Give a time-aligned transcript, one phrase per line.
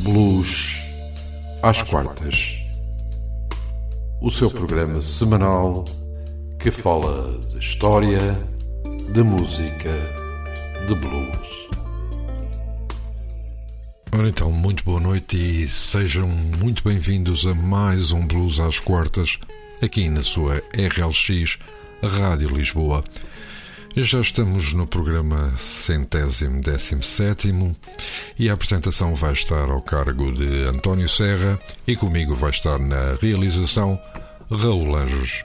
[0.00, 0.82] Blues
[1.62, 2.58] às quartas.
[4.20, 5.84] O seu programa semanal
[6.58, 8.20] que fala de história,
[9.12, 9.90] de música,
[10.86, 11.68] de blues.
[14.12, 19.38] Ora então, muito boa noite e sejam muito bem-vindos a mais um Blues às quartas,
[19.82, 21.58] aqui na sua RLX
[22.02, 23.02] Rádio Lisboa.
[23.98, 27.74] Já estamos no programa centésimo décimo sétimo
[28.38, 33.14] e a apresentação vai estar ao cargo de António Serra e comigo vai estar na
[33.14, 33.98] realização
[34.50, 35.42] Raul Anjos.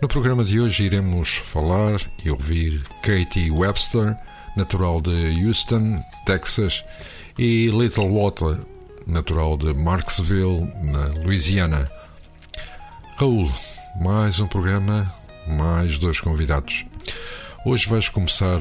[0.00, 4.16] No programa de hoje iremos falar e ouvir Katie Webster,
[4.56, 6.84] natural de Houston, Texas,
[7.36, 8.56] e Little Water,
[9.04, 11.90] natural de Marksville, na Louisiana.
[13.16, 13.50] Raul,
[14.00, 15.12] mais um programa,
[15.48, 16.84] mais dois convidados.
[17.66, 18.60] Hoje vais começar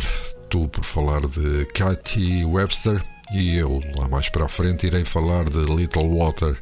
[0.49, 3.03] tu por falar de Katie Webster
[3.33, 6.57] e eu lá mais para a frente irei falar de Little Water.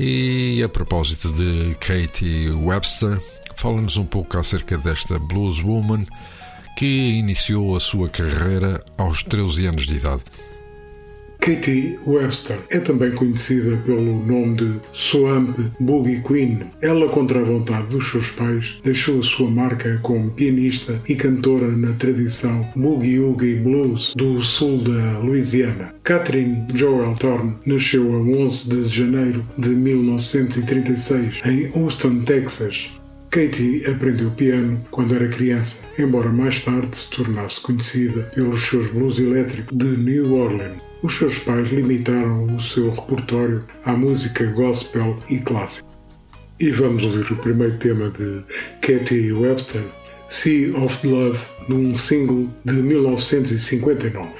[0.00, 3.18] E a propósito de Katie Webster,
[3.54, 6.06] fala-nos um pouco acerca desta blues woman
[6.74, 10.24] que iniciou a sua carreira aos 13 anos de idade.
[11.46, 16.58] Katie Webster é também conhecida pelo nome de Swamp Boogie Queen.
[16.82, 21.68] Ela, contra a vontade dos seus pais, deixou a sua marca como pianista e cantora
[21.68, 25.94] na tradição Boogie Woogie Blues do sul da Louisiana.
[26.02, 32.90] Catherine Joel Thorne nasceu a 11 de janeiro de 1936 em Houston, Texas.
[33.36, 39.18] Katie aprendeu piano quando era criança, embora mais tarde se tornasse conhecida pelos seus blues
[39.18, 40.80] elétricos de New Orleans.
[41.02, 45.86] Os seus pais limitaram o seu repertório à música gospel e clássica.
[46.60, 48.42] E vamos ouvir o primeiro tema de
[48.80, 49.82] Katie Webster,
[50.28, 54.30] Sea of Love, num single de 1959.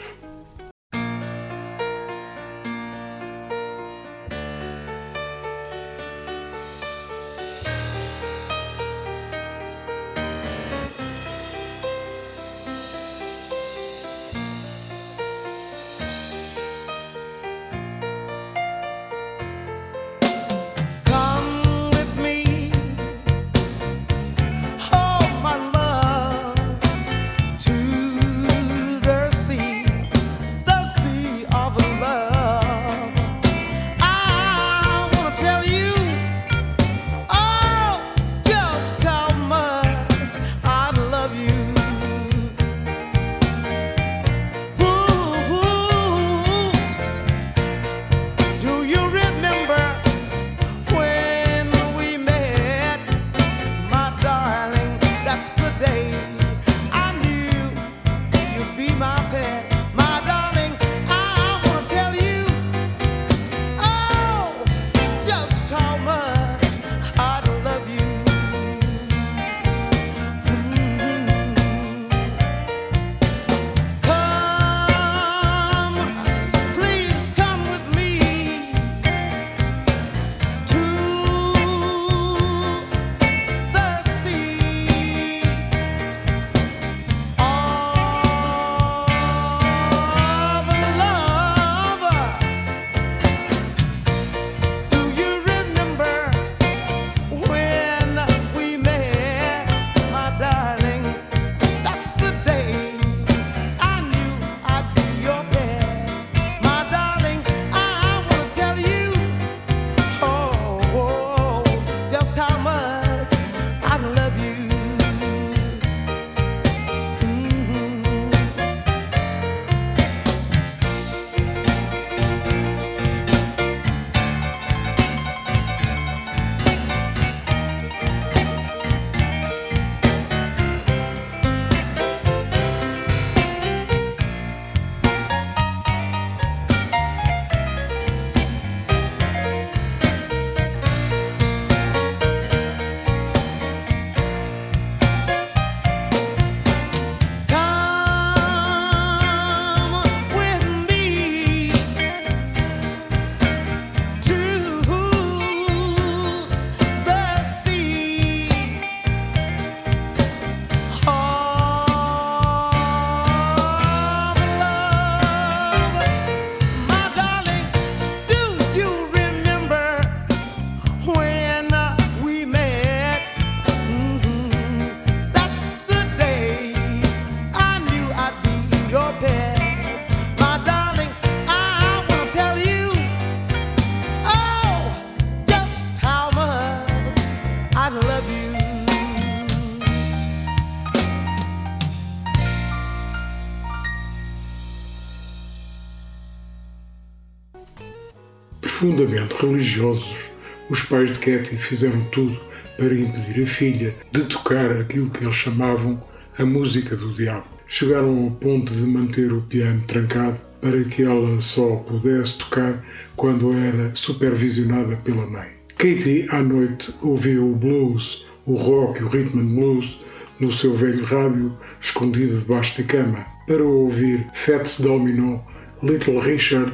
[198.87, 200.29] Profundamente religiosos,
[200.71, 202.39] os pais de Katy fizeram tudo
[202.77, 206.01] para impedir a filha de tocar aquilo que eles chamavam
[206.39, 207.47] a música do diabo.
[207.67, 212.85] Chegaram ao ponto de manter o piano trancado para que ela só pudesse tocar
[213.17, 215.49] quando era supervisionada pela mãe.
[215.77, 219.99] Katie, à noite, ouvia o blues, o rock e o rhythm and blues
[220.39, 225.43] no seu velho rádio, escondido debaixo da cama, para ouvir Fats Domino,
[225.83, 226.73] Little Richard,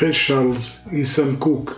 [0.00, 1.74] Ray Charles e Sam Cooke.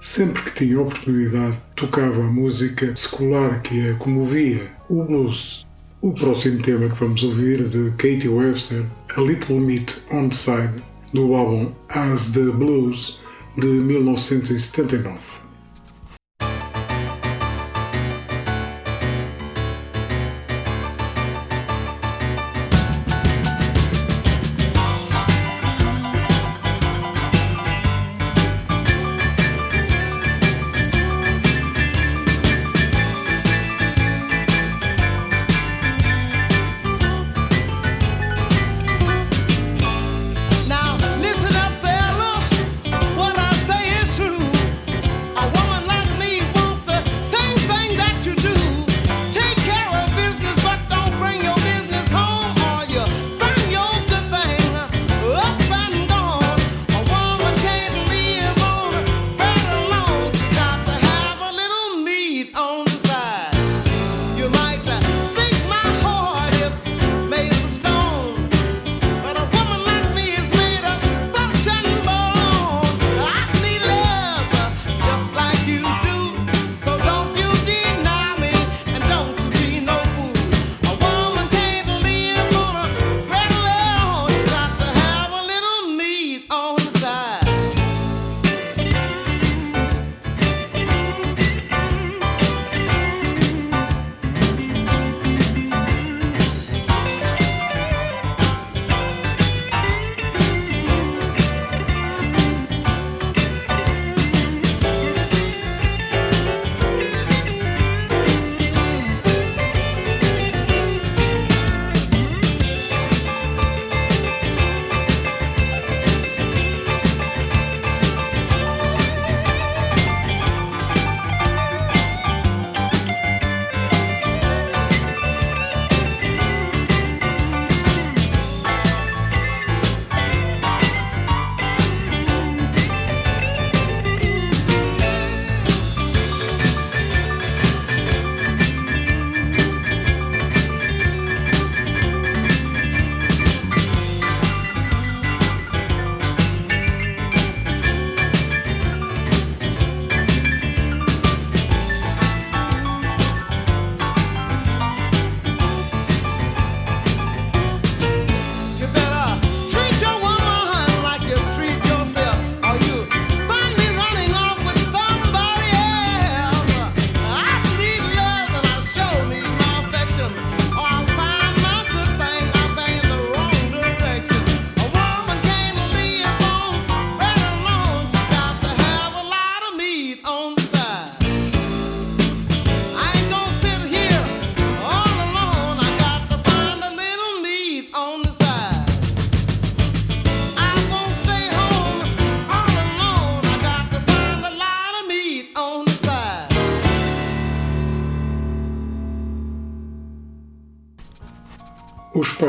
[0.00, 5.66] Sempre que tinha oportunidade, tocava a música secular que a comovia, o blues.
[6.00, 8.86] O próximo tema que vamos ouvir de Katie Webster,
[9.18, 10.82] A Little Meat on the Side,
[11.12, 13.20] do álbum As the Blues
[13.58, 15.41] de 1979.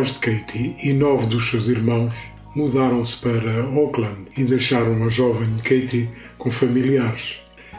[0.03, 2.13] Pais de Katie e nove dos seus irmãos
[2.55, 7.37] mudaram-se para Auckland e deixaram a jovem Katie com familiares.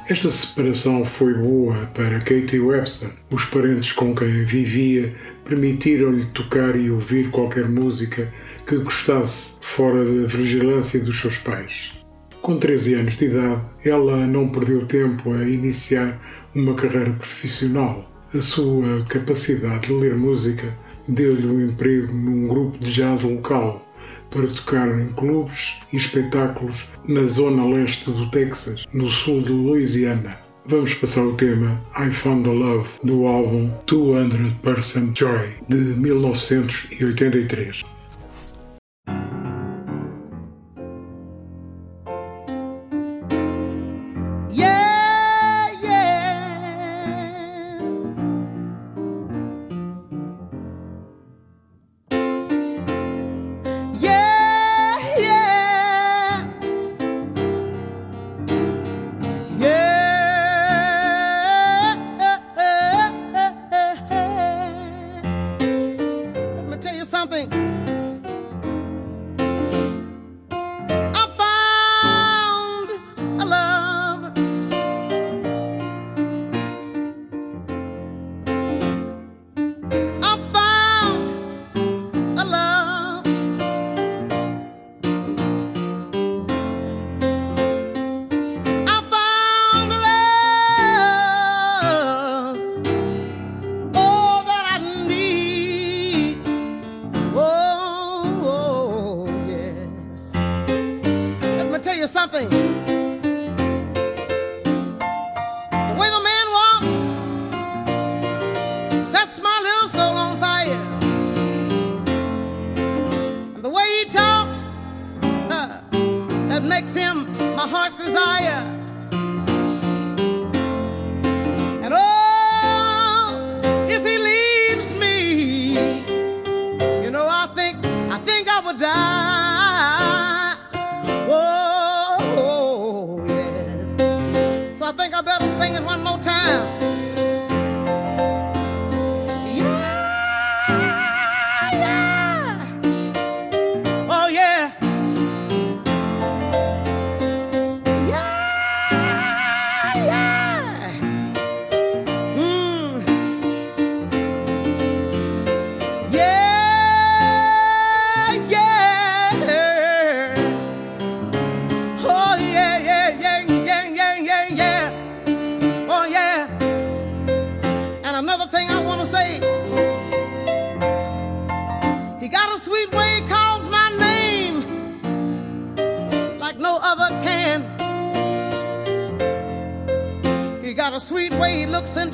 [0.09, 3.11] Esta separação foi boa para Katie Webster.
[3.31, 5.15] Os parentes com quem vivia
[5.45, 8.33] permitiram-lhe tocar e ouvir qualquer música
[8.67, 11.93] que gostasse, fora da vigilância dos seus pais.
[12.41, 16.19] Com 13 anos de idade, ela não perdeu tempo a iniciar
[16.55, 18.11] uma carreira profissional.
[18.35, 20.75] A sua capacidade de ler música
[21.09, 23.81] deu-lhe um emprego num grupo de jazz local
[24.31, 30.39] para tocar em clubes e espetáculos na zona leste do Texas, no sul de Louisiana.
[30.67, 37.85] Vamos passar o tema I Found the Love do álbum 200% Joy de 1983.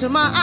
[0.00, 0.39] to my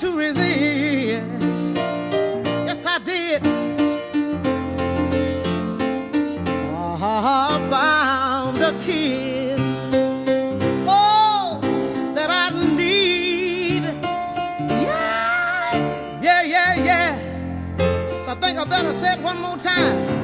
[0.00, 1.74] to resist.
[1.76, 3.42] Yes, I did.
[6.70, 9.90] Ah, I found a kiss.
[10.86, 11.58] Oh,
[12.14, 13.82] that I need.
[14.70, 18.22] Yeah, yeah, yeah, yeah.
[18.22, 20.17] So I think I better say it one more time.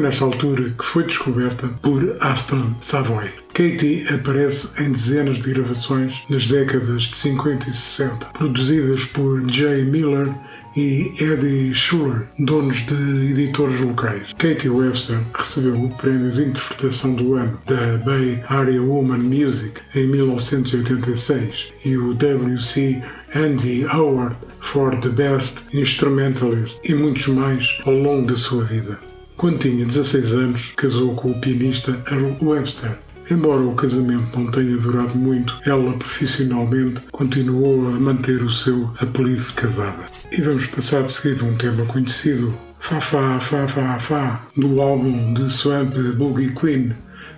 [0.00, 3.28] Foi nesta altura que foi descoberta por Aston Savoy.
[3.52, 9.84] Katie aparece em dezenas de gravações nas décadas de 50 e 60, produzidas por Jay
[9.84, 10.32] Miller
[10.74, 12.94] e Eddie Schuller, donos de
[13.30, 14.32] editores locais.
[14.38, 20.06] Katie Webster recebeu o prémio de interpretação do ano da Bay Area Woman Music em
[20.06, 23.02] 1986 e o W.C.
[23.34, 29.09] Andy Howard for the Best Instrumentalist e muitos mais ao longo da sua vida.
[29.40, 32.98] Quando tinha 16 anos, casou com o pianista Earl Webster.
[33.30, 39.40] Embora o casamento não tenha durado muito, ela profissionalmente continuou a manter o seu apelido
[39.40, 40.04] de casada.
[40.30, 45.32] E vamos passar de seguida um tema conhecido, Fa Fa Fa Fa Fa, do álbum
[45.32, 46.94] de Swamp Boogie Queen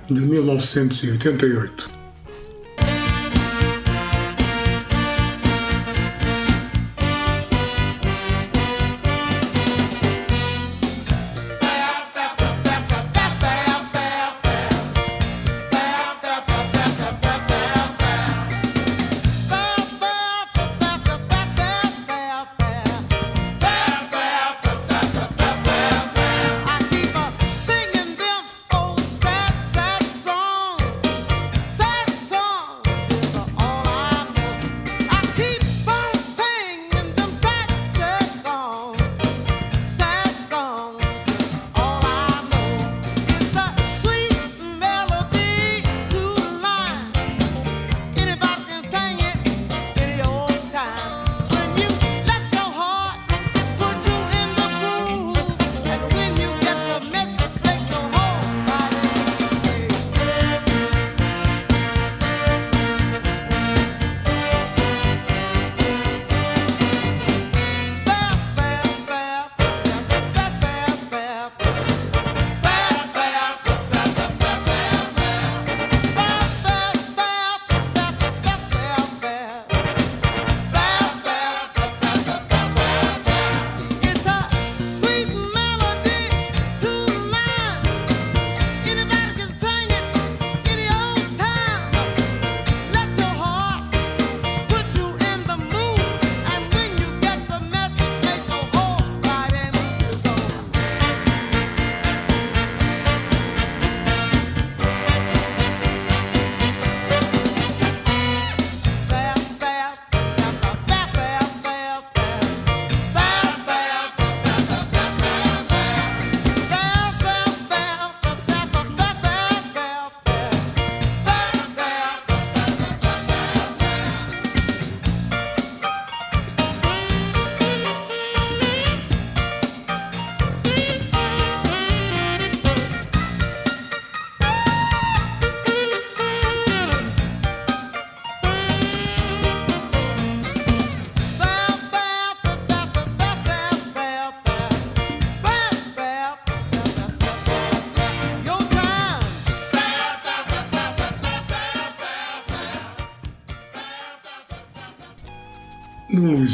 [0.09, 2.02] de 1988.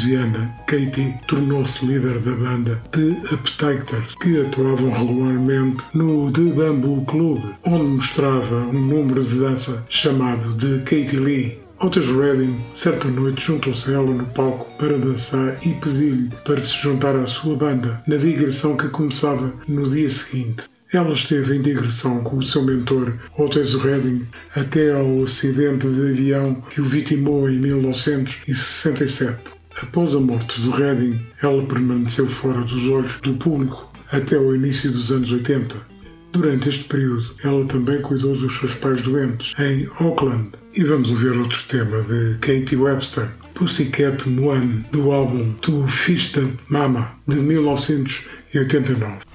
[0.09, 7.43] Louisiana, Katie tornou-se líder da banda The Appetiters, que atuavam regularmente no The Bamboo Club,
[7.63, 11.59] onde mostrava um número de dança chamado de Katie Lee.
[11.79, 16.73] Otis Redding, certa noite, juntou-se a ela no palco para dançar e pediu-lhe para se
[16.73, 20.65] juntar à sua banda, na digressão que começava no dia seguinte.
[20.91, 26.55] Ela esteve em digressão com o seu mentor, Otis Redding, até ao acidente de avião
[26.55, 29.58] que o vitimou em 1967.
[29.81, 34.91] Após a morte de Redding, ela permaneceu fora dos olhos do público até o início
[34.91, 35.75] dos anos 80.
[36.33, 41.31] Durante este período, ela também cuidou dos seus pais doentes em Auckland, e vamos ouvir
[41.31, 49.28] outro tema de Katie Webster, Pussycat Moan, do álbum To Fista Mama, de 1989.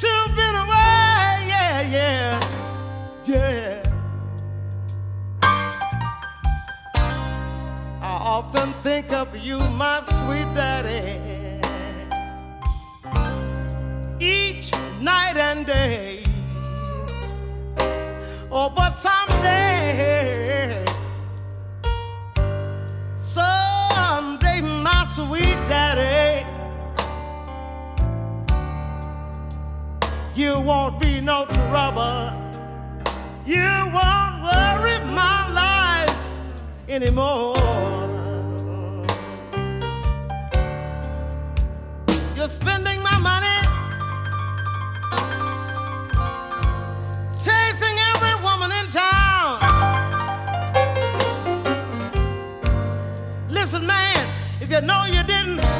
[0.00, 2.40] she's been away, yeah, yeah,
[3.26, 3.82] yeah.
[8.02, 11.20] I often think of you, my sweet daddy,
[14.18, 16.24] each night and day.
[18.50, 19.69] Oh, but someday.
[30.60, 32.32] You won't be no trouble.
[33.46, 36.18] You won't worry my life
[36.86, 37.56] anymore.
[42.36, 43.58] You're spending my money.
[47.42, 49.60] Chasing every woman in town.
[53.48, 54.28] Listen, man,
[54.60, 55.79] if you know you didn't.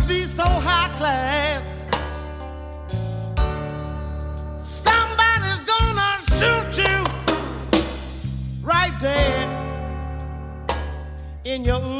[0.00, 1.86] to be so high class.
[4.86, 6.96] Somebody's gonna shoot you
[8.62, 9.48] right there
[11.44, 11.99] in your.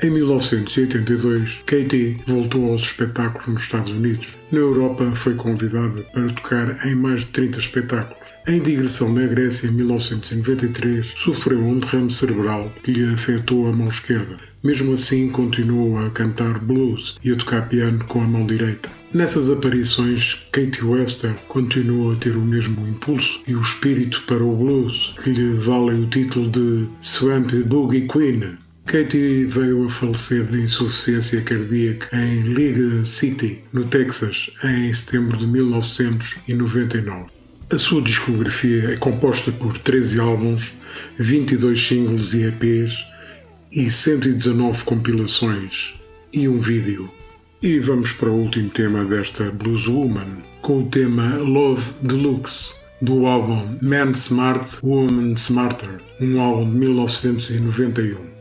[0.00, 4.38] Em 1982, Katie voltou aos espetáculos nos Estados Unidos.
[4.52, 8.28] Na Europa, foi convidada para tocar em mais de 30 espetáculos.
[8.46, 13.88] Em digressão na Grécia, em 1993, sofreu um derrame cerebral que lhe afetou a mão
[13.88, 14.36] esquerda.
[14.62, 18.88] Mesmo assim, continuou a cantar blues e a tocar piano com a mão direita.
[19.12, 24.54] Nessas aparições, Katie Webster continuou a ter o mesmo impulso e o espírito para o
[24.54, 28.56] blues, que lhe valem o título de Swamp Boogie Queen.
[28.88, 35.46] Katie veio a falecer de insuficiência cardíaca em Liga City, no Texas, em setembro de
[35.46, 37.26] 1999.
[37.68, 40.72] A sua discografia é composta por 13 álbuns,
[41.18, 43.04] 22 singles e EPs
[43.70, 45.94] e 119 compilações
[46.32, 47.10] e um vídeo.
[47.62, 52.72] E vamos para o último tema desta Blues Woman, com o tema Love Deluxe,
[53.02, 58.37] do álbum Man Smart, Woman Smarter, um álbum de 1991.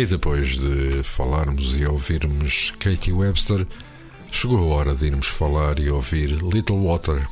[0.00, 3.66] E depois de falarmos e ouvirmos Katie Webster,
[4.32, 7.28] chegou a hora de irmos falar e ouvir Little Water.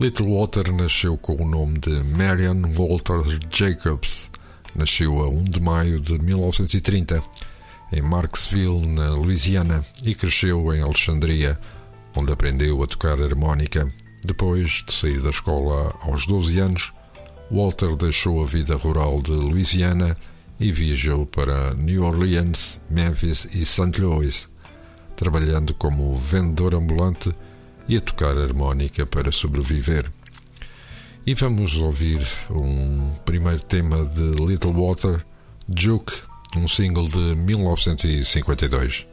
[0.00, 4.32] Little Water nasceu com o nome de Marian Walter Jacobs.
[4.74, 7.20] Nasceu a 1 de maio de 1930
[7.92, 11.56] em Marksville, na Louisiana, e cresceu em Alexandria,
[12.16, 13.86] onde aprendeu a tocar harmónica.
[14.24, 16.92] Depois de sair da escola aos 12 anos,
[17.48, 20.16] Walter deixou a vida rural de Louisiana
[20.60, 23.98] e viajou para New Orleans, Memphis e St.
[23.98, 24.48] Louis,
[25.16, 27.34] trabalhando como vendedor ambulante
[27.88, 30.12] e a tocar harmónica para sobreviver.
[31.26, 32.20] E vamos ouvir
[32.50, 35.24] um primeiro tema de Little Water,
[35.74, 36.12] Juke,
[36.56, 39.06] um single de 1952.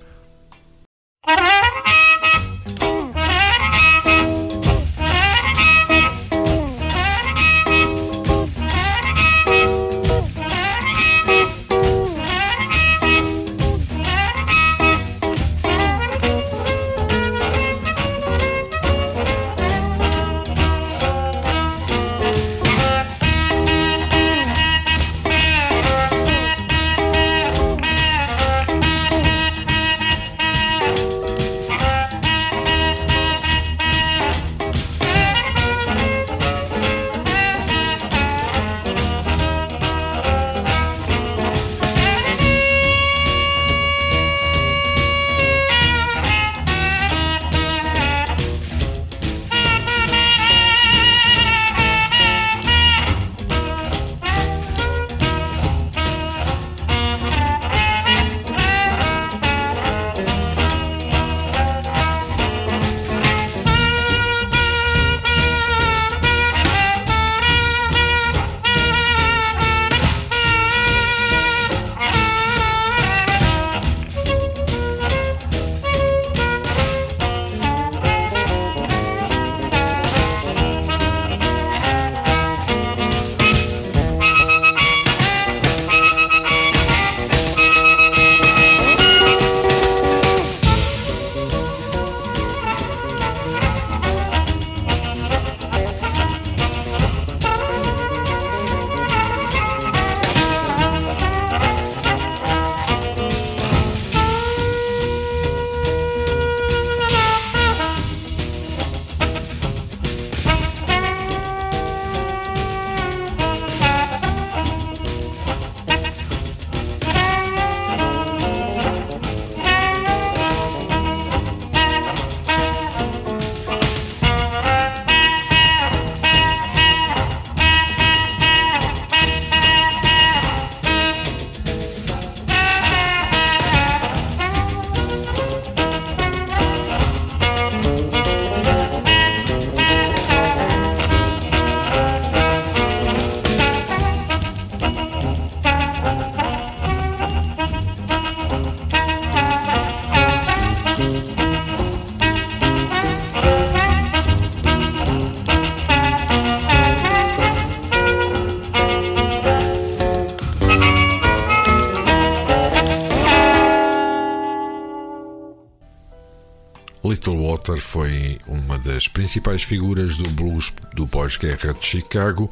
[169.28, 172.50] Principais figuras do blues do pós-guerra de Chicago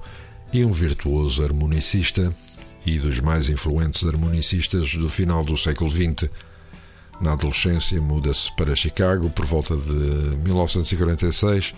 [0.51, 2.35] e um virtuoso harmonicista
[2.85, 6.29] e dos mais influentes harmonicistas do final do século XX.
[7.21, 11.73] Na adolescência, muda-se para Chicago por volta de 1946,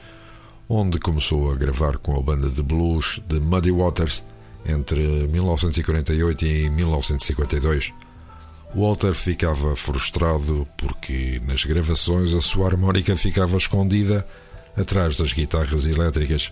[0.67, 4.25] onde começou a gravar com a banda de blues The Muddy Waters
[4.65, 7.93] entre 1948 e 1952.
[8.73, 14.25] Walter ficava frustrado porque nas gravações a sua harmónica ficava escondida
[14.77, 16.51] atrás das guitarras elétricas.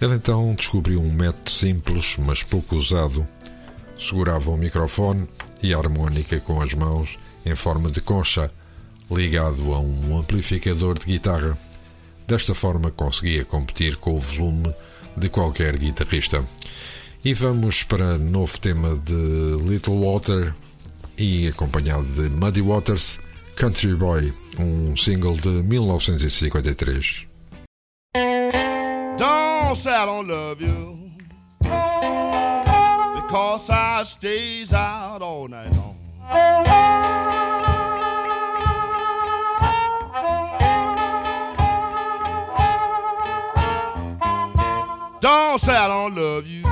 [0.00, 3.26] Ele então descobriu um método simples, mas pouco usado.
[3.98, 5.28] Segurava o microfone
[5.62, 8.50] e a harmónica com as mãos em forma de concha,
[9.10, 11.56] ligado a um amplificador de guitarra.
[12.26, 14.74] Desta forma conseguia competir com o volume
[15.16, 16.42] de qualquer guitarrista.
[17.24, 20.54] E vamos para novo tema de Little Water
[21.16, 23.20] e acompanhado de Muddy Waters,
[23.56, 27.28] Country Boy, um single de 1953.
[29.16, 31.10] Don't say I don't love you
[33.14, 35.98] because I stays out all night long.
[45.20, 46.62] Don't say I don't love you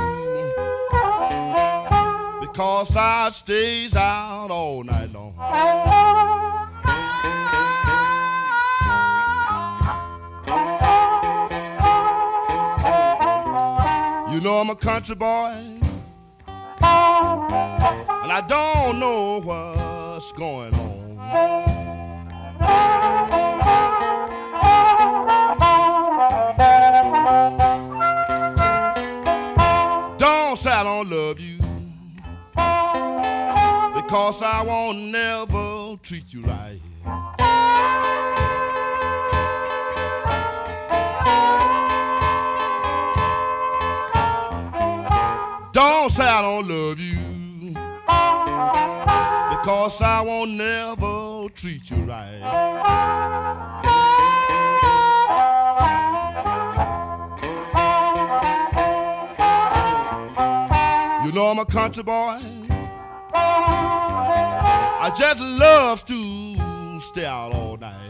[2.41, 5.33] because I stays out all night long.
[14.63, 15.27] I'm a country boy,
[15.59, 15.83] and
[18.31, 21.17] I don't know what's going on.
[30.17, 31.59] Don't say I don't love you,
[33.97, 36.79] because I won't never treat you right.
[45.73, 47.73] Don't say I don't love you,
[49.51, 52.41] because I won't never treat you right.
[61.25, 62.39] You know I'm a country boy.
[63.35, 68.02] I just love to stay out all night.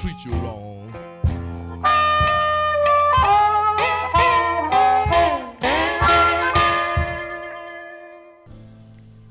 [0.00, 0.90] Treat you wrong.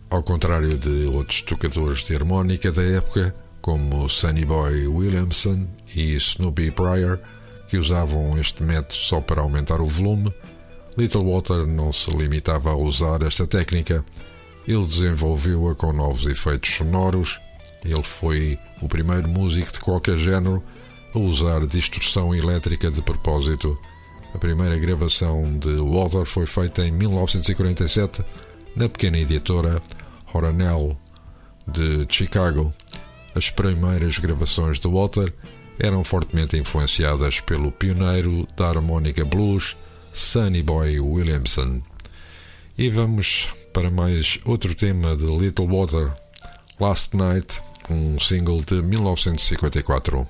[0.09, 6.71] Ao contrário de outros tocadores de harmónica da época, como Sonny Boy Williamson e Snoopy
[6.71, 7.19] Pryor,
[7.67, 10.33] que usavam este método só para aumentar o volume,
[10.97, 14.03] Little Walter não se limitava a usar esta técnica.
[14.67, 17.39] Ele desenvolveu-a com novos efeitos sonoros.
[17.83, 20.63] Ele foi o primeiro músico de qualquer género
[21.13, 23.77] a usar distorção elétrica de propósito.
[24.33, 28.23] A primeira gravação de Walter foi feita em 1947
[28.75, 29.81] na pequena editora
[30.33, 30.97] Horanel
[31.67, 32.71] de Chicago.
[33.33, 35.33] As primeiras gravações de Walter
[35.79, 39.77] eram fortemente influenciadas pelo pioneiro da harmónica blues,
[40.11, 41.81] Sonny Boy Williamson.
[42.77, 46.11] E vamos para mais outro tema de Little Walter,
[46.79, 50.25] Last Night, um single de 1954.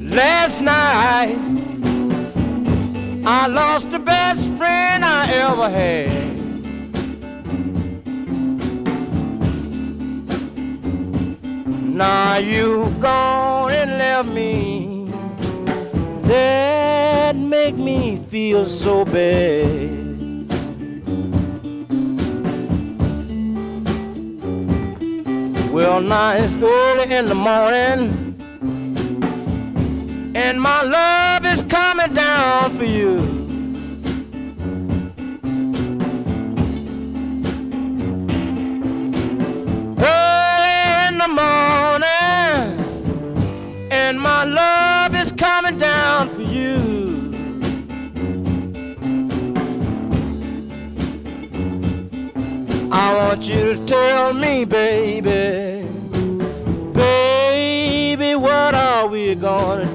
[0.00, 1.38] Last night,
[3.24, 6.10] I lost the best friend I ever had.
[11.94, 13.39] Now you gone.
[16.30, 20.46] That make me feel so bad.
[25.72, 28.30] Well, now it's early in the morning
[30.36, 33.39] and my love is coming down for you.
[53.42, 55.88] You to tell me, baby,
[56.92, 59.89] baby, what are we gonna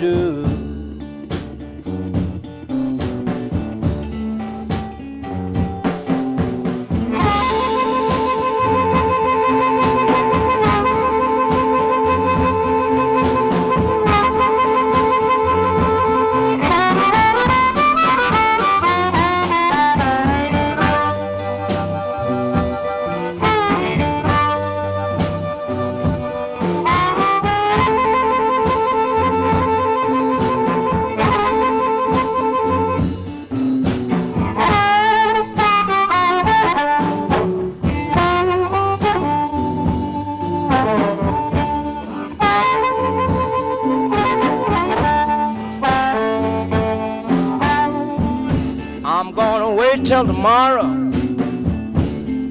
[50.45, 51.09] tomorrow.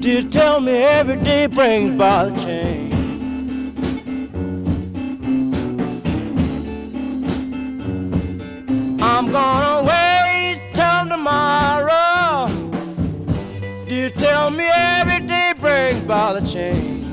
[0.01, 2.93] Do you tell me every day brings by the change.
[9.01, 12.47] I'm gonna wait till tomorrow.
[13.87, 17.05] Do you tell me every day brings by the change?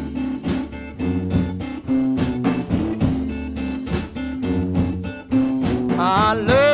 [5.96, 6.71] I love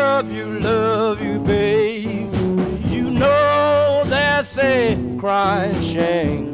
[5.83, 6.53] shame.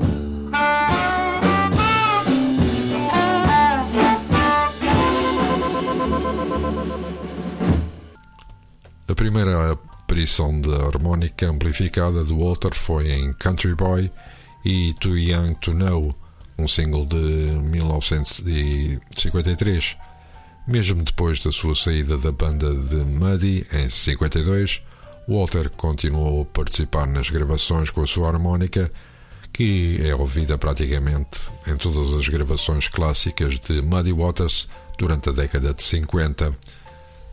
[9.06, 14.10] A primeira aparição da harmónica amplificada do Walter foi em Country Boy
[14.64, 16.14] e Too Young to Know,
[16.58, 19.96] um single de 1953.
[20.66, 24.80] Mesmo depois da sua saída da banda de Muddy em 52,
[25.26, 28.90] Walter continuou a participar nas gravações com a sua harmónica,
[29.52, 34.68] que é ouvida praticamente em todas as gravações clássicas de Muddy Waters
[34.98, 36.52] durante a década de 50.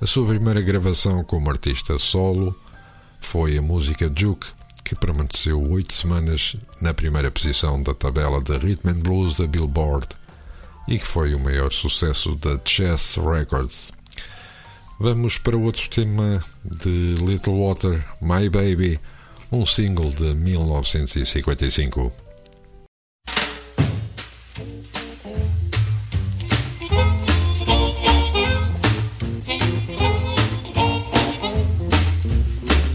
[0.02, 2.56] A sua primeira gravação como artista solo
[3.20, 4.48] foi a música Juke,
[4.84, 10.08] que permaneceu oito semanas na primeira posição da tabela de Rhythm and Blues da Billboard
[10.88, 13.92] e que foi o maior sucesso da Chess Records.
[15.04, 19.00] Vamos para outro tema de Little Water, My Baby,
[19.52, 22.12] um single de 1955.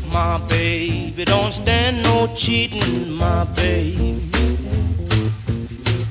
[0.07, 4.31] My baby don't stand no cheating, my baby.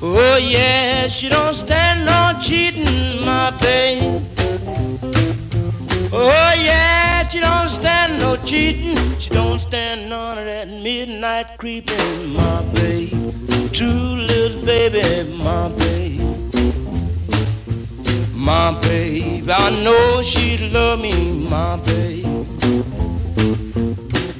[0.02, 4.26] Oh yeah, she don't stand no cheating, my baby.
[6.12, 8.96] Oh yeah, she don't stand no cheating.
[9.18, 13.32] She don't stand none of that midnight creeping, my baby.
[13.72, 16.24] True little baby, my baby.
[18.32, 21.12] My baby, I know she'd love me,
[21.48, 22.24] my baby.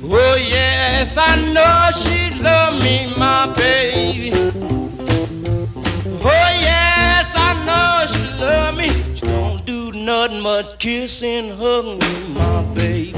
[0.05, 4.31] Oh yes, I know she love me, my baby.
[6.23, 8.89] Oh yes, I know she love me.
[9.17, 9.66] She don't
[10.07, 13.13] do nothing but kiss and hug me, my baby.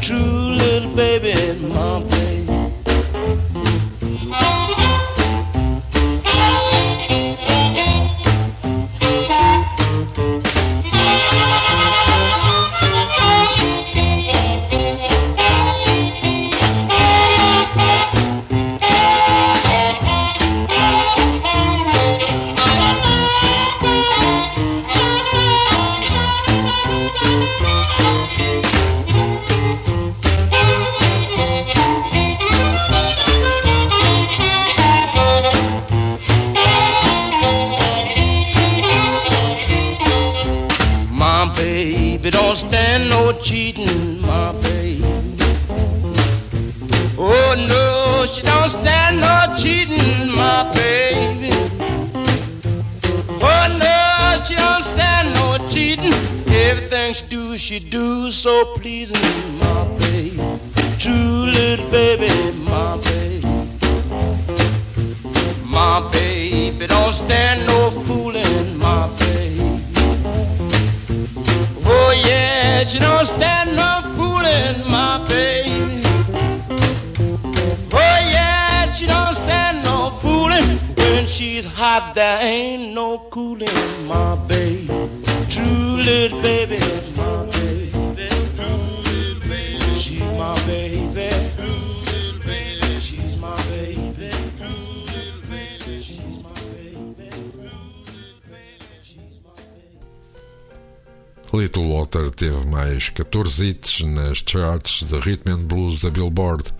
[0.00, 2.34] True little baby, my baby.
[57.66, 60.36] She do, so pleasing, my baby.
[60.98, 63.46] True little baby, my baby.
[65.64, 69.82] My baby don't stand no fooling, my baby.
[71.86, 76.02] Oh yeah, she don't stand no fooling, my baby.
[77.94, 80.76] Oh yeah, she don't stand no fooling.
[80.98, 84.86] When she's hot, there ain't no cooling, my baby.
[85.48, 86.93] True little baby.
[101.74, 106.72] Little Water teve mais 14 hits nas charts de Rhythm and Blues da Billboard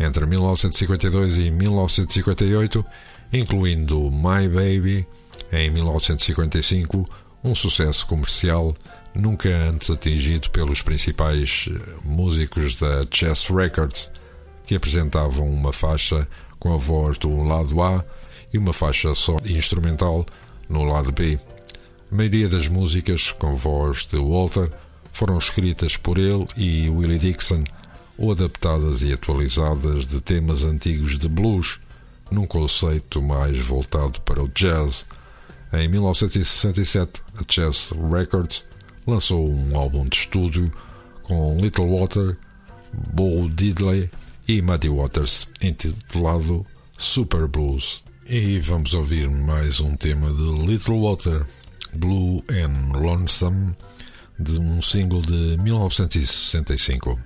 [0.00, 2.82] entre 1952 e 1958,
[3.30, 5.06] incluindo My Baby
[5.52, 7.04] em 1955,
[7.44, 8.74] um sucesso comercial
[9.14, 14.10] nunca antes atingido pelos principais eh, músicos da Chess Records,
[14.64, 16.26] que apresentavam uma faixa
[16.58, 18.02] com a voz do lado A
[18.50, 20.24] e uma faixa só instrumental
[20.70, 21.38] no lado B.
[22.10, 24.70] A maioria das músicas, com voz de Walter,
[25.12, 27.64] foram escritas por ele e Willie Dixon,
[28.16, 31.78] ou adaptadas e atualizadas de temas antigos de blues,
[32.30, 35.04] num conceito mais voltado para o jazz.
[35.70, 38.64] Em 1967, a Chess Records
[39.06, 40.72] lançou um álbum de estúdio
[41.24, 42.38] com Little Water,
[42.92, 44.08] Bo Diddley
[44.48, 46.64] e Muddy Waters, intitulado
[46.96, 48.02] Super Blues.
[48.26, 51.44] E vamos ouvir mais um tema de Little Water,
[51.96, 53.74] Blue and Lonesome,
[54.38, 57.18] de um single de 1965.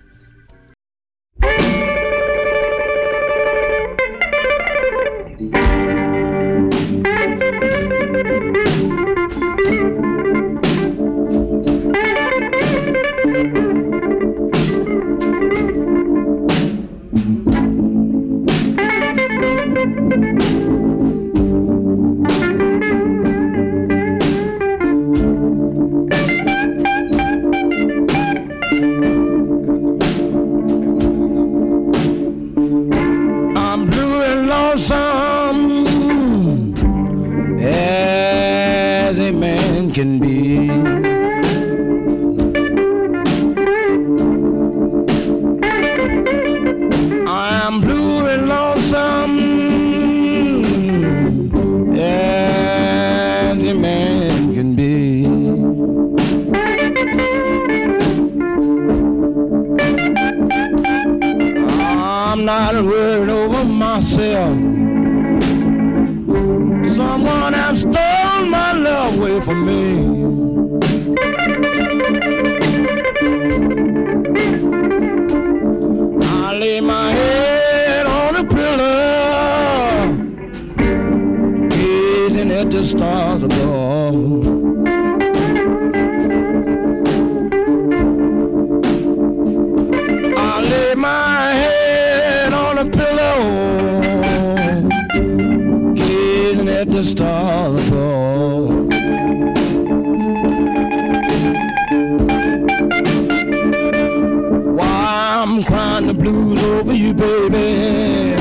[105.45, 108.37] I'm crying the blues over you, baby.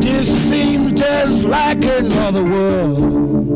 [0.00, 3.49] This seems just like another world.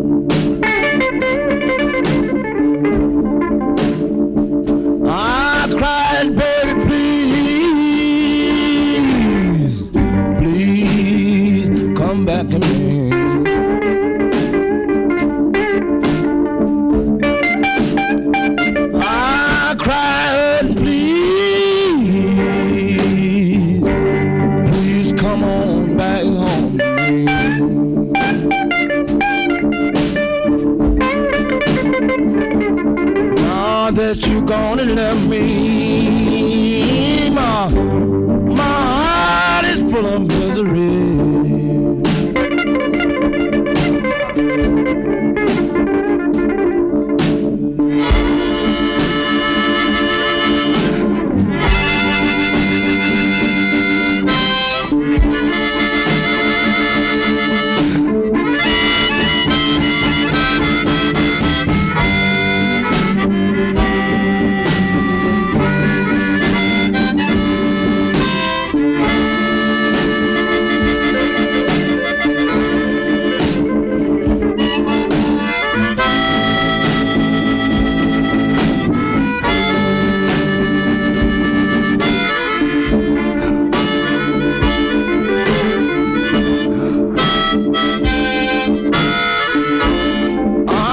[34.95, 35.24] Anam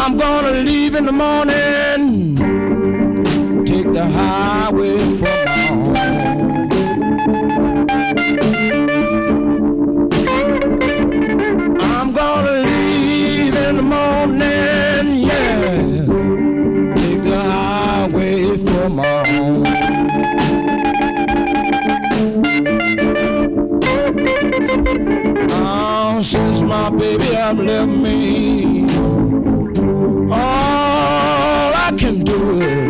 [0.04, 2.36] I'm gonna leave in the morning.
[3.64, 5.95] Take the highway from home.
[11.80, 16.06] I'm gonna leave in the morning, yeah.
[16.95, 19.66] Take the highway for my home.
[25.52, 28.51] Oh, since my baby have left me.
[32.12, 32.81] can do it.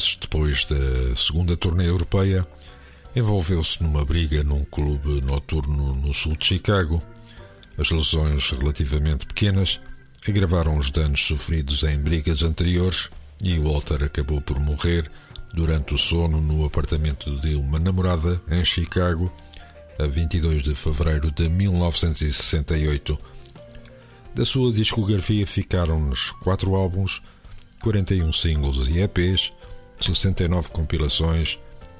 [0.00, 2.46] Meses depois da segunda turnê europeia,
[3.14, 7.02] envolveu-se numa briga num clube noturno no sul de Chicago.
[7.76, 9.78] As lesões relativamente pequenas
[10.26, 13.10] agravaram os danos sofridos em brigas anteriores
[13.42, 15.10] e Walter acabou por morrer
[15.52, 19.30] durante o sono no apartamento de uma namorada em Chicago
[19.98, 23.18] a 22 de fevereiro de 1968.
[24.34, 27.20] Da sua discografia ficaram-nos quatro álbuns,
[27.82, 29.52] 41 singles e EPs,
[30.00, 31.58] 69 compilações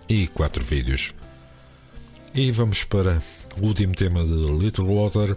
[0.09, 1.15] e 4 vídeos.
[2.35, 3.23] E vamos para
[3.61, 5.37] o último tema de Little Water,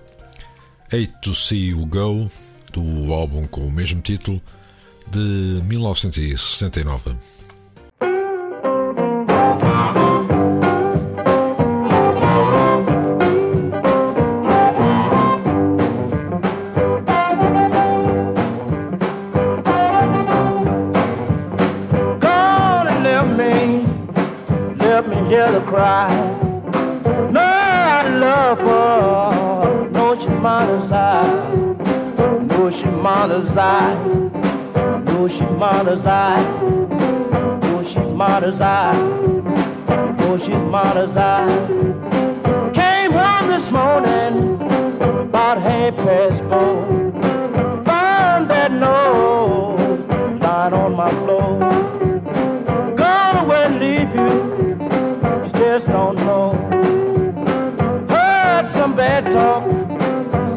[0.87, 2.29] Hate to See You Go,
[2.71, 4.41] do álbum com o mesmo título,
[5.07, 7.15] de 1969.
[33.27, 34.05] My desire.
[35.05, 36.61] No, she's my desire.
[37.61, 39.01] No, she's my desire.
[40.17, 41.67] No, she's my desire.
[42.73, 44.61] Came home this morning,
[45.21, 46.83] about half past four.
[47.85, 49.77] Found that note
[50.41, 51.59] lying on my floor.
[52.97, 54.31] Gone away leave you,
[55.45, 56.51] you just don't know.
[58.09, 59.63] Heard some bad talk,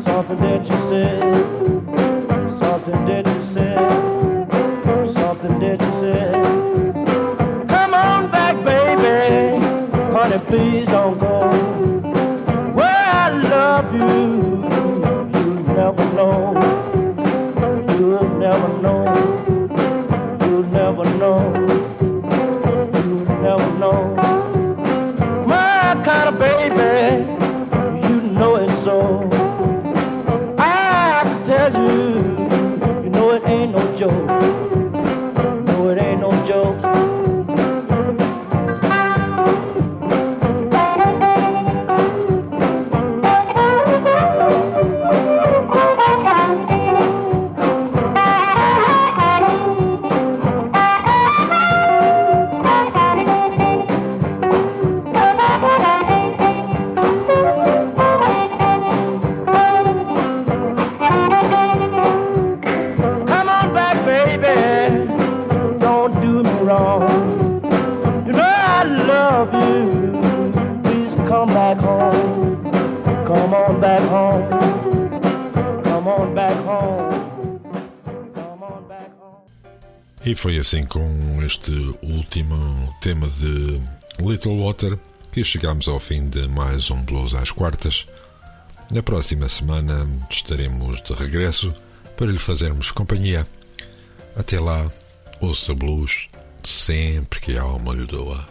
[0.03, 1.66] something that you said,
[10.37, 11.51] honey, please don't go.
[12.74, 14.62] Where I love you,
[15.32, 16.56] you'll never know.
[80.47, 81.72] Foi assim com este
[82.03, 83.82] último tema de
[84.20, 84.97] Little Water
[85.32, 88.07] que chegamos ao fim de mais um Blues às quartas.
[88.92, 91.74] Na próxima semana estaremos de regresso
[92.16, 93.44] para lhe fazermos companhia.
[94.36, 94.86] Até lá,
[95.40, 96.28] ouça blues
[96.62, 98.49] sempre que a alma lhe doa.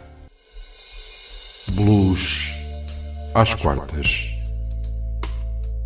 [1.68, 2.50] Blues
[3.34, 4.20] às quartas.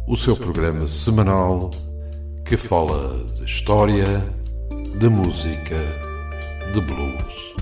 [0.08, 1.70] O seu programa semanal
[2.44, 4.39] que fala de história,
[5.00, 5.78] de música,
[6.74, 7.59] de blues.